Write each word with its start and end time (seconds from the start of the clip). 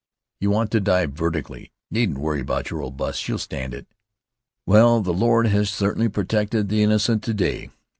"You 0.39 0.49
want 0.49 0.71
to 0.71 0.79
dive 0.79 1.11
vertically. 1.13 1.71
Needn't 1.91 2.17
worry 2.17 2.39
about 2.39 2.71
your 2.71 2.81
old 2.81 2.97
'bus. 2.97 3.17
She'll 3.17 3.37
stand 3.37 3.75
it." 3.75 3.85
"Well, 4.65 5.01
the 5.01 5.13
Lord 5.13 5.45
has 5.45 5.69
certainly 5.69 6.09
protected 6.09 6.69
the 6.69 6.81
innocent 6.81 7.21
to 7.25 7.35
day!" 7.35 7.69